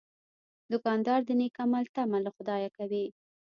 [0.71, 3.05] دوکاندار د نیک عمل تمه له خدایه کوي.